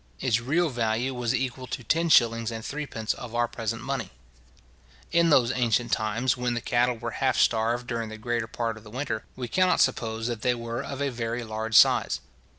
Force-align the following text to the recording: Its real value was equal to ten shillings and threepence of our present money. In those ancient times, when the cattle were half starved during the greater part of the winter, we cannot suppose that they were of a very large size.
Its 0.19 0.39
real 0.41 0.69
value 0.71 1.13
was 1.13 1.31
equal 1.35 1.67
to 1.67 1.83
ten 1.83 2.09
shillings 2.09 2.49
and 2.49 2.65
threepence 2.65 3.13
of 3.13 3.35
our 3.35 3.47
present 3.47 3.83
money. 3.83 4.09
In 5.11 5.29
those 5.29 5.51
ancient 5.51 5.91
times, 5.91 6.35
when 6.35 6.55
the 6.55 6.59
cattle 6.59 6.95
were 6.97 7.11
half 7.21 7.37
starved 7.37 7.85
during 7.85 8.09
the 8.09 8.17
greater 8.17 8.47
part 8.47 8.77
of 8.77 8.83
the 8.83 8.89
winter, 8.89 9.25
we 9.35 9.47
cannot 9.47 9.79
suppose 9.79 10.25
that 10.25 10.41
they 10.41 10.55
were 10.55 10.81
of 10.81 11.03
a 11.03 11.09
very 11.09 11.43
large 11.43 11.75
size. 11.75 12.19